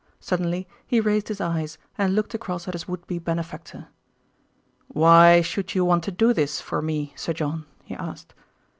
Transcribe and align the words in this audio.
Suddenly 0.19 0.67
he 0.87 0.99
raised 0.99 1.27
his 1.27 1.39
eyes 1.39 1.77
and 1.95 2.15
looked 2.15 2.33
across 2.33 2.67
at 2.67 2.73
his 2.73 2.87
would 2.87 3.05
be 3.05 3.19
benefactor. 3.19 3.89
"Why 4.87 5.41
should 5.41 5.75
you 5.75 5.85
want 5.85 6.03
to 6.05 6.11
do 6.11 6.33
this 6.33 6.59
for 6.59 6.81
me, 6.81 7.13
Sir 7.15 7.33
John?" 7.33 7.67
he 7.83 7.93
asked. 7.93 8.33